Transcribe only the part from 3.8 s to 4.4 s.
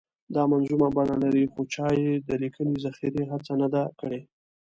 کړې.